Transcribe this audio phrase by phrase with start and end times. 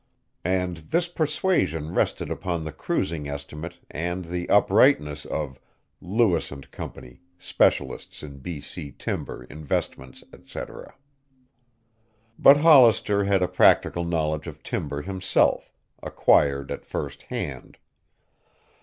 [0.49, 5.59] And this persuasion rested upon the cruising estimate and the uprightness of
[6.01, 8.95] "Lewis and Company, Specialists in B.C.
[8.97, 10.95] Timber, Investments, Etc."
[12.39, 15.71] But Hollister had a practical knowledge of timber himself,
[16.01, 17.77] acquired at first hand.